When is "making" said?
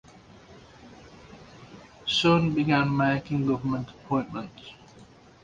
2.97-3.45